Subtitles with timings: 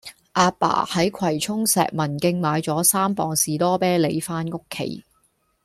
[0.33, 5.05] 亞爸喺葵涌石文徑買左三磅士多啤梨返屋企